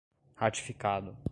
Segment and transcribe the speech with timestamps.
[0.35, 1.15] ratificado